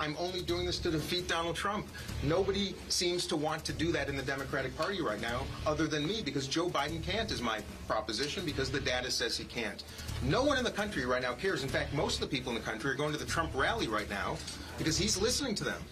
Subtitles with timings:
[0.00, 1.86] I'm only doing this to defeat Donald Trump.
[2.22, 6.06] Nobody seems to want to do that in the Democratic Party right now, other than
[6.06, 9.84] me, because Joe Biden can't, is my proposition, because the data says he can't.
[10.24, 11.62] No one in the country right now cares.
[11.62, 13.88] In fact, most of the people in the country are going to the Trump rally
[13.88, 14.38] right now
[14.78, 15.82] because he's listening to them.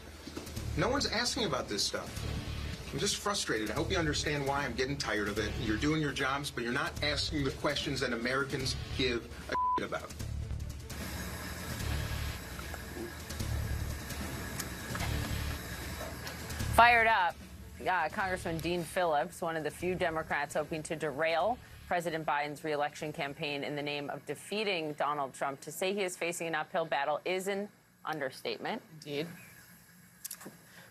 [0.78, 2.10] No one's asking about this stuff.
[2.90, 3.70] I'm just frustrated.
[3.70, 5.50] I hope you understand why I'm getting tired of it.
[5.62, 10.12] You're doing your jobs, but you're not asking the questions that Americans give a about.
[16.78, 17.34] Fired up,
[17.90, 23.12] uh, Congressman Dean Phillips, one of the few Democrats hoping to derail President Biden's reelection
[23.12, 25.60] campaign in the name of defeating Donald Trump.
[25.62, 27.68] To say he is facing an uphill battle is an
[28.04, 28.80] understatement.
[29.04, 29.26] Indeed.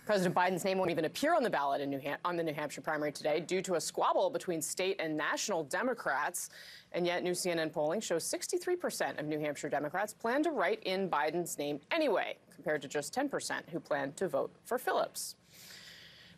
[0.08, 2.54] President Biden's name won't even appear on the ballot in New Ham- on the New
[2.54, 6.50] Hampshire primary today due to a squabble between state and national Democrats.
[6.94, 11.10] And yet, new CNN polling shows 63% of New Hampshire Democrats plan to write in
[11.10, 15.36] Biden's name anyway, compared to just 10% who plan to vote for Phillips.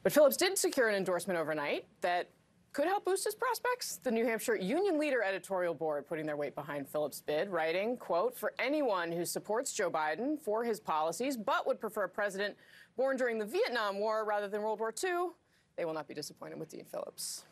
[0.02, 2.32] But Phillips did secure an endorsement overnight that
[2.72, 4.00] could help boost his prospects.
[4.04, 8.38] The New Hampshire Union Leader editorial board putting their weight behind Phillips' bid, writing, quote,
[8.38, 12.56] for anyone who supports Joe Biden for his policies but would prefer a president
[13.00, 15.30] born during the Vietnam War rather than World War II,
[15.78, 17.46] they will not be disappointed with Dean Phillips.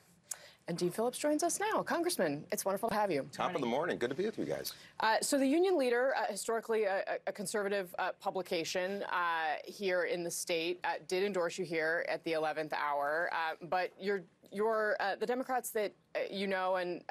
[0.67, 1.81] And Dean Phillips joins us now.
[1.81, 3.25] Congressman, it's wonderful to have you.
[3.31, 3.97] Top of the morning.
[3.97, 4.73] Good to be with you guys.
[4.99, 10.25] Uh, so, the Union Leader, uh, historically a, a conservative uh, publication uh, here in
[10.25, 13.29] the state, uh, did endorse you here at the 11th hour.
[13.31, 15.93] Uh, but you're, you're the Democrats that
[16.31, 17.03] you know and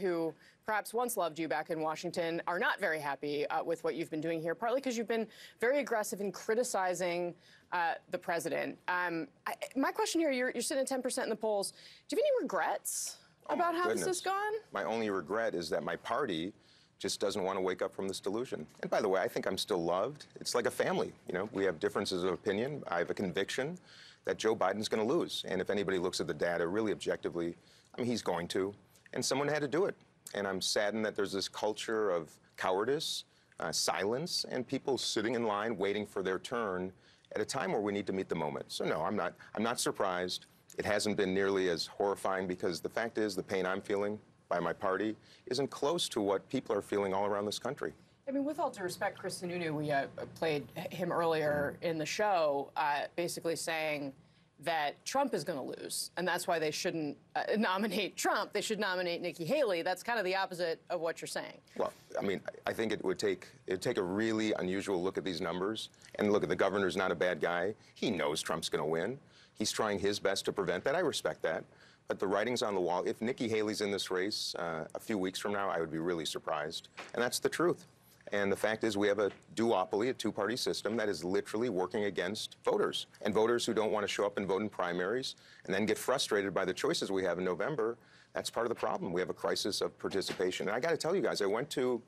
[0.00, 0.34] who
[0.66, 4.20] perhaps once loved you back in Washington are not very happy with what you've been
[4.20, 5.26] doing here, partly because you've been
[5.60, 7.34] very aggressive in criticizing
[7.72, 8.78] uh, the president.
[8.88, 11.72] Um, I, my question here: you're, you're sitting at 10 percent in the polls.
[12.08, 13.16] Do you have any regrets
[13.48, 14.00] oh about how goodness.
[14.00, 14.52] this has gone?
[14.72, 16.52] My only regret is that my party
[16.98, 18.66] just doesn't want to wake up from this delusion.
[18.80, 20.26] And by the way, I think I'm still loved.
[20.36, 21.12] It's like a family.
[21.26, 22.82] You know, we have differences of opinion.
[22.88, 23.76] I have a conviction
[24.24, 25.44] that Joe Biden's going to lose.
[25.46, 27.56] And if anybody looks at the data really objectively,
[27.94, 28.74] I mean, he's going to.
[29.12, 29.94] And someone had to do it.
[30.34, 33.24] And I'm saddened that there's this culture of cowardice,
[33.60, 36.92] uh, silence, and people sitting in line waiting for their turn
[37.34, 38.66] at a time where we need to meet the moment.
[38.68, 40.46] So no, I'm not, I'm not surprised.
[40.78, 44.18] It hasn't been nearly as horrifying because the fact is the pain I'm feeling
[44.48, 47.92] by my party isn't close to what people are feeling all around this country.
[48.26, 52.06] I mean, with all due respect, Chris Sununu, we uh, played him earlier in the
[52.06, 54.14] show, uh, basically saying
[54.60, 58.54] that Trump is going to lose, and that's why they shouldn't uh, nominate Trump.
[58.54, 59.82] They should nominate Nikki Haley.
[59.82, 61.58] That's kind of the opposite of what you're saying.
[61.76, 65.24] Well, I mean, I think it would take it take a really unusual look at
[65.24, 67.74] these numbers and look at the governor's not a bad guy.
[67.94, 69.18] He knows Trump's going to win.
[69.58, 70.94] He's trying his best to prevent that.
[70.94, 71.64] I respect that.
[72.08, 73.02] But the writing's on the wall.
[73.06, 75.98] If Nikki Haley's in this race uh, a few weeks from now, I would be
[75.98, 76.88] really surprised.
[77.14, 77.86] And that's the truth.
[78.32, 81.68] And the fact is, we have a duopoly, a two party system that is literally
[81.68, 83.06] working against voters.
[83.22, 85.34] And voters who don't want to show up and vote in primaries
[85.66, 87.98] and then get frustrated by the choices we have in November,
[88.32, 89.12] that's part of the problem.
[89.12, 90.68] We have a crisis of participation.
[90.68, 92.00] And I got to tell you guys, I went to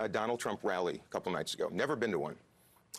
[0.00, 2.36] a Donald Trump rally a couple nights ago, never been to one.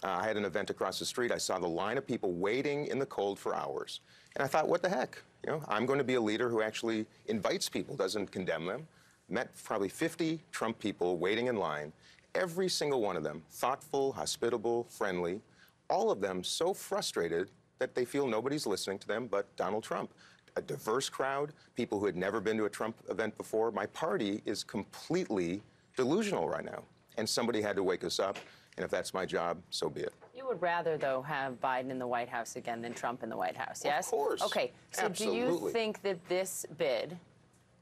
[0.04, 1.32] Uh, I had an event across the street.
[1.32, 4.02] I saw the line of people waiting in the cold for hours.
[4.36, 5.22] And I thought, what the heck?
[5.46, 8.88] You know, I'm going to be a leader who actually invites people, doesn't condemn them.
[9.30, 11.92] Met probably 50 Trump people waiting in line
[12.36, 15.42] every single one of them thoughtful, hospitable, friendly,
[15.90, 20.12] all of them so frustrated that they feel nobody's listening to them but Donald Trump.
[20.58, 23.72] A diverse crowd, people who had never been to a Trump event before.
[23.72, 25.62] My party is completely
[25.98, 26.84] delusional right now.
[27.18, 28.38] And somebody had to wake us up.
[28.78, 30.14] And if that's my job, so be it.
[30.36, 33.38] You would rather, though, have Biden in the White House again than Trump in the
[33.38, 34.08] White House, yes?
[34.08, 34.42] Of course.
[34.42, 34.72] Okay.
[34.92, 35.40] So Absolutely.
[35.40, 37.18] do you think that this bid,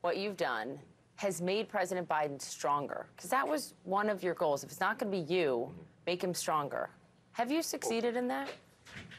[0.02, 0.80] what you've done,
[1.16, 3.08] has made President Biden stronger?
[3.16, 4.64] Because that was one of your goals.
[4.64, 5.72] If it's not going to be you,
[6.06, 6.90] make him stronger.
[7.34, 8.50] Have you succeeded in that?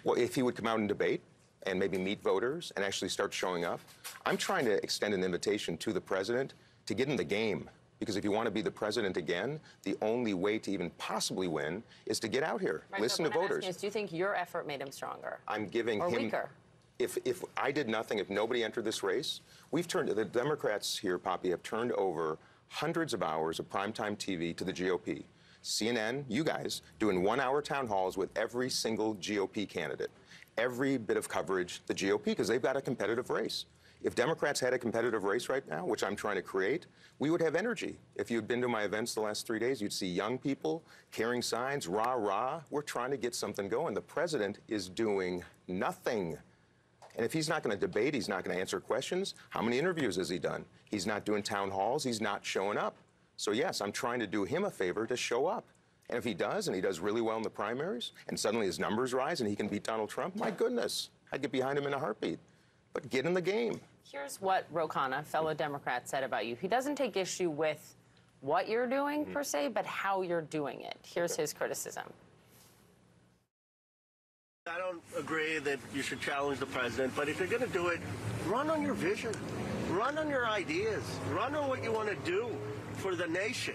[0.05, 1.22] Well, if he would come out and debate
[1.65, 3.81] and maybe meet voters and actually start showing up,
[4.27, 6.55] I'm trying to extend an invitation to the president
[6.87, 7.71] to get in the game.
[7.99, 11.49] Because if you want to be the president again, the only way to even possibly
[11.49, 13.65] win is to get out here, right, listen to voters.
[13.66, 15.40] Is, do you think your effort made him stronger?
[15.49, 16.25] I'm giving or him.
[16.25, 16.50] weaker?
[16.99, 21.19] If, if I did nothing, if nobody entered this race, we've turned, the Democrats here,
[21.19, 22.38] Poppy, have turned over
[22.69, 25.25] hundreds of hours of primetime TV to the GOP.
[25.62, 30.11] CNN, you guys, doing one hour town halls with every single GOP candidate.
[30.58, 33.64] Every bit of coverage, the GOP, because they've got a competitive race.
[34.02, 36.87] If Democrats had a competitive race right now, which I'm trying to create,
[37.19, 37.97] we would have energy.
[38.17, 41.40] If you'd been to my events the last three days, you'd see young people carrying
[41.40, 42.61] signs, rah, rah.
[42.69, 43.94] We're trying to get something going.
[43.94, 46.37] The president is doing nothing.
[47.16, 49.78] And if he's not going to debate, he's not going to answer questions, how many
[49.78, 50.64] interviews has he done?
[50.90, 52.96] He's not doing town halls, he's not showing up.
[53.37, 55.64] So, yes, I'm trying to do him a favor to show up.
[56.11, 58.78] And if he does, and he does really well in the primaries, and suddenly his
[58.78, 61.94] numbers rise and he can beat Donald Trump, my goodness, I'd get behind him in
[61.94, 62.38] a heartbeat.
[62.93, 63.81] But get in the game.
[64.08, 66.56] Here's what Ro Khanna, fellow Democrat, said about you.
[66.61, 67.96] He doesn't take issue with
[68.40, 69.43] what you're doing per mm-hmm.
[69.43, 70.99] se, but how you're doing it.
[71.02, 72.05] Here's his criticism.
[74.66, 77.88] I don't agree that you should challenge the president, but if you're going to do
[77.88, 78.00] it,
[78.46, 79.34] run on your vision,
[79.90, 81.02] run on your ideas,
[81.34, 82.49] run on what you want to do
[82.94, 83.75] for the nation.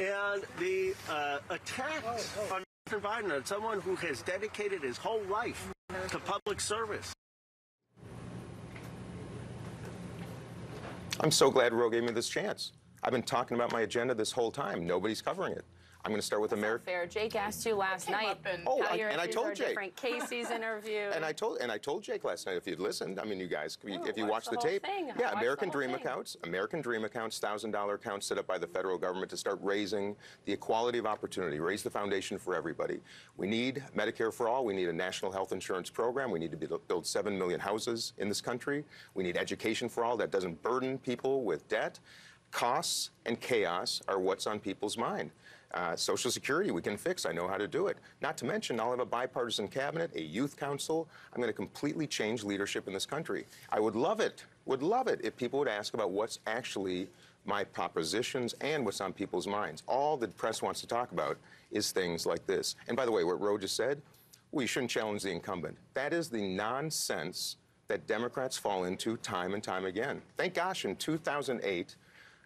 [0.00, 3.00] And the uh, attacks on Mr.
[3.00, 5.72] Biden, on someone who has dedicated his whole life
[6.08, 7.12] to public service,
[11.20, 12.72] I'm so glad Ro gave me this chance.
[13.04, 14.88] I've been talking about my agenda this whole time.
[14.88, 15.64] Nobody's covering it.
[16.06, 16.84] I'm going to start with America.
[16.84, 17.04] Fair.
[17.06, 19.68] Jake asked you last night up in- Oh, I- and I told Jake.
[19.70, 19.96] different.
[19.96, 21.00] Casey's interview.
[21.12, 23.18] And I told and I told Jake last night if you'd listened.
[23.18, 25.08] I mean, you guys, if you- Oh, if you watch the the, tape, thing.
[25.18, 26.00] Yeah, watched American Dream thing.
[26.00, 29.58] accounts, American Dream accounts, thousand dollar accounts set up by the federal government to start
[29.62, 30.14] raising
[30.44, 33.00] the equality of opportunity, raise the foundation for everybody.
[33.36, 34.64] We need Medicare for all.
[34.64, 36.30] We need a national health insurance program.
[36.30, 38.84] We need to build- build seven million houses in this country.
[39.14, 41.98] We need education for all that doesn't burden people with debt.
[42.52, 45.32] Costs and chaos are what's on people's mind.
[45.74, 47.26] Uh, Social Security, we can fix.
[47.26, 47.98] I know how to do it.
[48.22, 51.08] Not to mention, I'll have a bipartisan cabinet, a youth council.
[51.32, 53.46] I'm going to completely change leadership in this country.
[53.70, 57.08] I would love it, would love it if people would ask about what's actually
[57.44, 59.82] my propositions and what's on people's minds.
[59.86, 61.36] All the press wants to talk about
[61.70, 62.76] is things like this.
[62.88, 64.00] And by the way, what Ro just said,
[64.52, 65.76] we shouldn't challenge the incumbent.
[65.94, 67.56] That is the nonsense
[67.88, 70.22] that Democrats fall into time and time again.
[70.36, 71.96] Thank gosh, in 2008,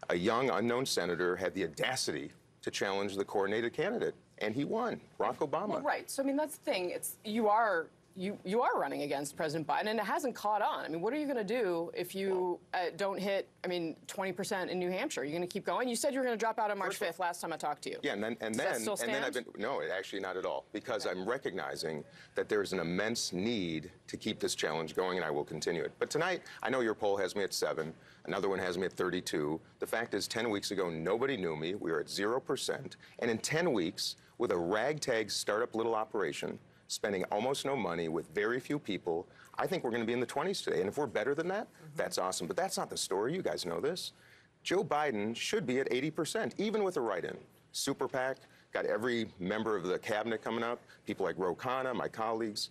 [0.09, 2.33] a young unknown senator had the audacity
[2.63, 5.69] to challenge the coordinated candidate, and he won, Barack Obama.
[5.69, 6.11] Well, right.
[6.11, 6.91] So I mean, that's the thing.
[6.91, 7.87] It's you are
[8.21, 10.85] you you are running against President Biden, and it hasn't caught on.
[10.85, 13.49] I mean, what are you going to do if you uh, don't hit?
[13.65, 15.25] I mean, 20% in New Hampshire.
[15.25, 15.89] You're going to keep going.
[15.89, 17.19] You said you were going to drop out on March First 5th.
[17.19, 17.97] Last time I talked to you.
[18.03, 21.07] Yeah, and then and then and then I've been no, actually not at all because
[21.07, 25.45] I'm recognizing that there's an immense need to keep this challenge going, and I will
[25.45, 25.93] continue it.
[25.99, 27.95] But tonight, I know your poll has me at seven.
[28.27, 29.59] Another one has me at 32.
[29.79, 31.75] The fact is, 10 weeks ago, nobody knew me.
[31.75, 36.59] We were at zero percent, and in 10 weeks, with a ragtag startup little operation,
[36.91, 40.19] spending almost no money with very few people, I think we're going to be in
[40.19, 40.81] the 20s today.
[40.81, 42.49] And if we're better than that, that's awesome.
[42.49, 43.33] But that's not the story.
[43.33, 44.13] You guys know this.
[44.65, 47.37] Joe Biden should be at 80%, even with a write in.
[47.71, 48.39] Super PAC,
[48.73, 52.71] got every member of the cabinet coming up, people like Ro Khanna, my colleagues.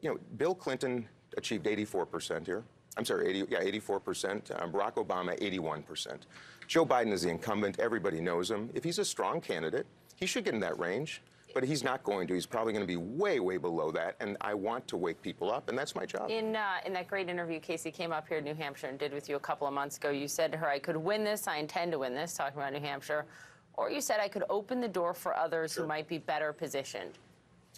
[0.00, 1.06] You know, Bill Clinton
[1.36, 2.64] achieved 84% here.
[2.96, 4.60] I'm sorry, 80, yeah, 84%.
[4.60, 6.18] Um, Barack Obama, 81%.
[6.66, 7.78] Joe Biden is the incumbent.
[7.78, 8.70] Everybody knows him.
[8.74, 9.86] If he's a strong candidate,
[10.16, 11.22] he should get in that range.
[11.54, 12.34] But he's not going to.
[12.34, 14.16] He's probably going to be way, way below that.
[14.20, 16.30] And I want to wake people up, and that's my job.
[16.30, 19.12] In, uh, in that great interview Casey came up here in New Hampshire and did
[19.12, 21.46] with you a couple of months ago, you said to her, I could win this,
[21.46, 23.26] I intend to win this, talking about New Hampshire.
[23.74, 27.18] Or you said I could open the door for others who might be better positioned.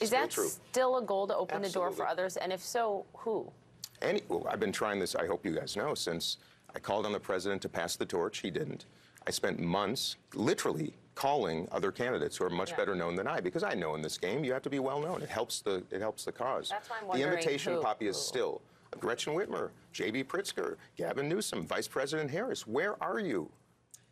[0.00, 0.49] Is Still that true.
[0.49, 2.37] still a goal to open the door for others?
[2.37, 3.50] And if so, who?
[4.03, 6.38] Any, well, I've been trying this, I hope you guys know, since
[6.75, 8.38] I called on the president to pass the torch.
[8.38, 8.87] He didn't.
[9.26, 12.76] I spent months literally calling other candidates who are much Yeah.
[12.76, 15.00] better known than I because I know in this game you have to be well
[15.00, 15.22] known.
[15.22, 16.69] It helps the it helps the cause.
[16.70, 18.22] That's why I'm wondering the invitation who- poppy is who.
[18.22, 18.62] still
[19.00, 20.22] Gretchen Whitmer, J.B.
[20.25, 22.64] Pritzker, Gavin Newsom, Vice President Harris.
[22.66, 23.50] Where are you?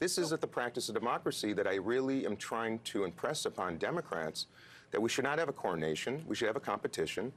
[0.01, 4.47] This isn't the practice of democracy that I really am trying to impress upon Democrats
[4.91, 7.33] that we should not have a coronation, we should have a competition.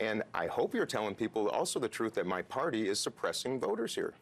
[0.00, 3.94] And I hope you're telling people also the truth that my party is suppressing voters
[3.94, 4.14] here.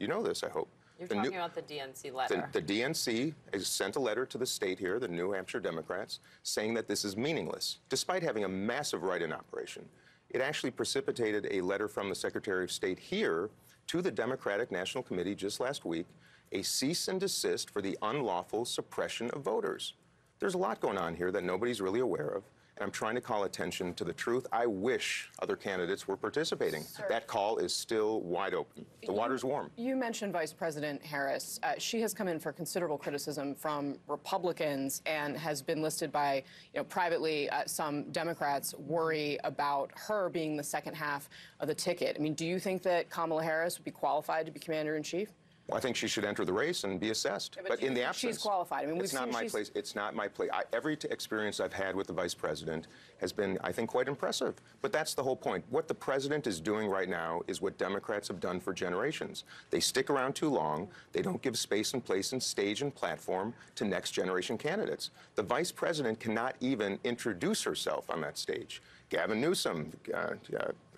[0.00, 0.68] You know this, I hope.
[1.00, 2.46] You're The talking new- about the DNC letter.
[2.52, 6.74] the DNC has sent a letter to the state here, the New Hampshire Democrats, saying
[6.74, 9.88] that this is meaningless, despite having a massive write in operation.
[10.28, 13.48] It actually precipitated a letter from the Secretary of State here
[13.86, 16.06] to the Democratic National Committee just last week,
[16.52, 19.94] a cease and desist for the unlawful suppression of voters.
[20.38, 22.44] There's a lot going on here that nobody's really aware of,
[22.80, 24.46] I'm trying to call attention to the truth.
[24.52, 26.84] I wish other candidates were participating.
[27.10, 28.86] That call is still wide open.
[29.04, 29.70] The water's warm.
[29.76, 31.60] You mentioned Vice President Harris.
[31.62, 36.42] Uh, she has come in for considerable criticism from Republicans and has been listed by,
[36.72, 37.50] you know, privately.
[37.50, 41.28] Uh, some Democrats worry about her being the second half
[41.60, 42.16] of the ticket.
[42.18, 45.02] I mean, do you think that Kamala Harris would be qualified to be commander in
[45.02, 45.28] chief?
[45.70, 47.56] Well, I think she should enter the race and be assessed.
[47.56, 48.88] but but in the absence, she's qualified?
[48.88, 49.70] I mean, it's not my she's- place.
[49.76, 50.50] It's not my place.
[50.52, 54.08] I, every t- experience I've had with the vice president has been, I think, quite
[54.08, 54.54] impressive.
[54.82, 55.64] But that's the whole point.
[55.70, 59.44] What the president is doing right now is what Democrats have done for generations.
[59.70, 60.88] They stick around too long.
[61.12, 65.10] They don't give space and place and stage and platform to next generation candidates.
[65.36, 68.82] The vice president cannot even introduce herself on that stage.
[69.08, 70.34] Gavin Newsom, uh, uh,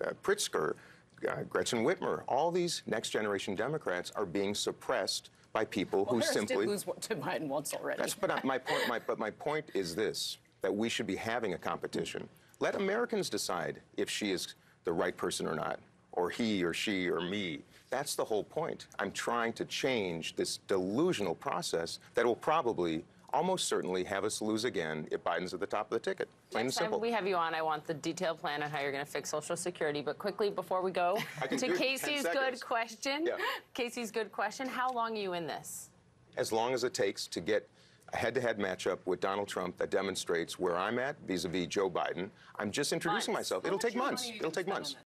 [0.03, 0.73] uh, Pritzker.
[1.27, 6.33] Uh, Gretchen Whitmer, all these next generation Democrats are being suppressed by people who Harris
[6.33, 6.65] simply.
[6.65, 8.01] did lose to Biden once already.
[8.01, 8.87] That's, but my point.
[8.87, 12.27] My, but my point is this: that we should be having a competition.
[12.59, 15.79] Let Americans decide if she is the right person or not,
[16.13, 17.59] or he or she or me.
[17.89, 18.87] That's the whole point.
[18.97, 23.03] I'm trying to change this delusional process that will probably,
[23.33, 26.29] almost certainly, have us lose again if Biden's at the top of the ticket.
[26.51, 26.99] Plain Next and simple.
[26.99, 29.11] time we have you on, I want the detailed plan on how you're going to
[29.11, 30.01] fix Social Security.
[30.01, 33.25] But quickly, before we go, to do it in 10 Casey's good question.
[33.25, 33.37] Yeah.
[33.73, 34.67] Casey's good question.
[34.67, 35.89] How long are you in this?
[36.35, 37.69] as long as it takes to get
[38.11, 42.31] a head-to-head matchup with Donald Trump that demonstrates where I'm at vis-a-vis Joe Biden.
[42.57, 43.51] I'm just introducing Months.
[43.51, 43.65] myself.
[43.65, 44.31] It'll take months.
[44.35, 44.95] It'll take months.